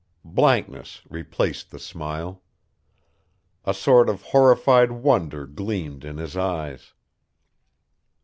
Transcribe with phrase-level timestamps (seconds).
[0.25, 2.41] Blankness replaced the smile.
[3.65, 6.93] A sort of horrified wonder gleamed in his eyes.